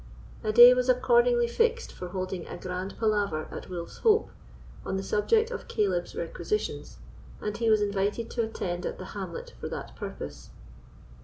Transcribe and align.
A 0.43 0.51
day 0.51 0.73
was 0.73 0.89
accordingly 0.89 1.47
fixed 1.47 1.93
for 1.93 2.07
holding 2.07 2.47
a 2.47 2.57
grand 2.57 2.97
palaver 2.97 3.47
at 3.51 3.69
Wolf's 3.69 3.97
Hope 3.99 4.31
on 4.83 4.97
the 4.97 5.03
subject 5.03 5.51
of 5.51 5.67
Caleb's 5.67 6.15
requisitions, 6.15 6.97
and 7.39 7.55
he 7.55 7.69
was 7.69 7.83
invited 7.83 8.31
to 8.31 8.43
attend 8.43 8.83
at 8.87 8.97
the 8.97 9.05
hamlet 9.13 9.53
for 9.59 9.69
that 9.69 9.95
purpose. 9.95 10.49